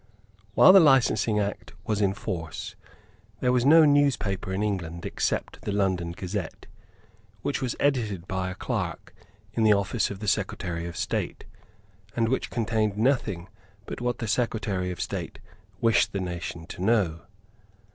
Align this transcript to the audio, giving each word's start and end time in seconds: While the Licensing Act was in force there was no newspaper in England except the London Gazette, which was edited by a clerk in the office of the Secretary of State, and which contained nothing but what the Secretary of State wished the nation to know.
While 0.55 0.73
the 0.73 0.79
Licensing 0.79 1.39
Act 1.39 1.73
was 1.85 2.01
in 2.01 2.15
force 2.15 2.75
there 3.39 3.51
was 3.51 3.67
no 3.67 3.85
newspaper 3.85 4.51
in 4.51 4.63
England 4.63 5.05
except 5.05 5.61
the 5.61 5.71
London 5.71 6.11
Gazette, 6.13 6.65
which 7.43 7.61
was 7.61 7.75
edited 7.79 8.27
by 8.27 8.49
a 8.49 8.55
clerk 8.55 9.13
in 9.53 9.61
the 9.61 9.73
office 9.73 10.09
of 10.09 10.17
the 10.17 10.27
Secretary 10.27 10.87
of 10.87 10.97
State, 10.97 11.45
and 12.15 12.29
which 12.29 12.49
contained 12.49 12.97
nothing 12.97 13.47
but 13.85 14.01
what 14.01 14.17
the 14.17 14.27
Secretary 14.27 14.89
of 14.89 14.99
State 14.99 15.37
wished 15.81 16.13
the 16.13 16.19
nation 16.19 16.65
to 16.65 16.81
know. 16.83 17.21